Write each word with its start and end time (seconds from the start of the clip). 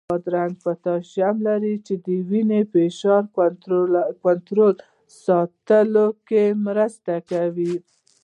بادرنګ 0.09 0.53
پوتاشیم 0.63 1.35
لري، 1.47 1.75
چې 1.85 1.93
د 2.05 2.07
وینې 2.29 2.61
فشار 2.71 3.23
کنټرول 4.25 4.71
ساتلو 5.25 6.07
کې 6.27 6.43
مرسته 6.65 7.13
کوي. 7.29 7.75